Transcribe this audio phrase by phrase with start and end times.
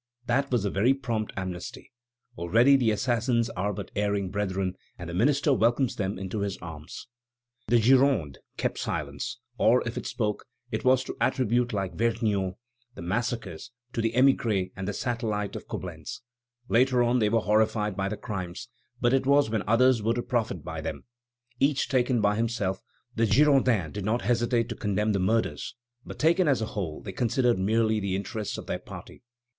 [0.25, 1.91] That was a very prompt amnesty.
[2.35, 7.05] Already the assassins are but erring brethren, and the minister welcomes them to his arms!
[7.67, 12.55] The Gironde kept silence, or, if it spoke, it was to attribute, like Vergniaud,
[12.95, 16.23] the massacres "to the émigrés and the satellites of Coblentz."
[16.67, 20.23] Later on, they were horrified by the crimes, but it was when others were to
[20.23, 21.03] profit by them.
[21.59, 22.81] Each taken by himself,
[23.13, 27.11] the Girondins did not hesitate to condemn the murders; but taken as a whole, they
[27.11, 29.21] considered merely the interests of their party.